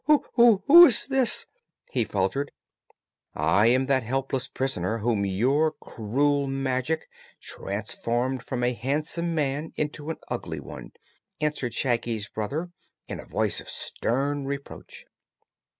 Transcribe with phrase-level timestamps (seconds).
[0.07, 1.45] "Wh wh who is this?"
[1.91, 2.51] he faltered.
[3.35, 7.07] "I am that helpless prisoner whom your cruel magic
[7.39, 10.93] transformed from a handsome man into an ugly one!"
[11.39, 12.71] answered Shaggy's brother,
[13.07, 15.05] in a voice of stern reproach.